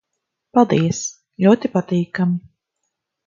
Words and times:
Paldies. 0.57 1.01
Ļoti 1.45 1.71
patīkami... 1.75 2.39